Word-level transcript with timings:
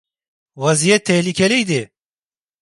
Vaziyet 0.55 1.05
tehlikeliydi. 1.05 1.91